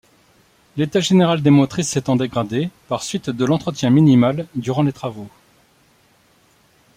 [0.77, 5.29] L'état général des motrices s'étant dégradé par suite de l'entretien minimal durant les travaux.